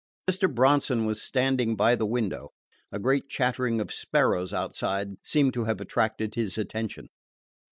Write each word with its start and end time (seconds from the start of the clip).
Mr. 0.27 0.51
Bronson 0.51 1.05
was 1.05 1.21
standing 1.21 1.75
by 1.75 1.95
the 1.95 2.07
window. 2.07 2.49
A 2.91 2.97
great 2.97 3.29
chattering 3.29 3.79
of 3.79 3.93
sparrows 3.93 4.51
outside 4.51 5.09
seemed 5.23 5.53
to 5.53 5.65
have 5.65 5.79
attracted 5.79 6.33
his 6.33 6.57
attention. 6.57 7.05